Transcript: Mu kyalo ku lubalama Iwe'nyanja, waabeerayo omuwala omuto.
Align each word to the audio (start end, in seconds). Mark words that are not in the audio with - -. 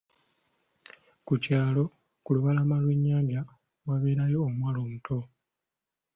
Mu 1.27 1.35
kyalo 1.43 1.83
ku 2.23 2.29
lubalama 2.35 2.75
Iwe'nyanja, 2.83 3.41
waabeerayo 3.85 4.37
omuwala 4.47 4.79
omuto. 4.85 5.17